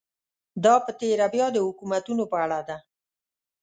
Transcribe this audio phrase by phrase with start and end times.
[0.63, 2.77] دا په تېره بیا د حکومتونو په اړه ده.